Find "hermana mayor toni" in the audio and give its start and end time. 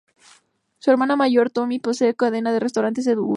0.89-1.77